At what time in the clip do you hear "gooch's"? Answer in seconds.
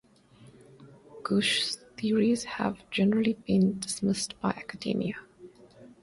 1.21-1.75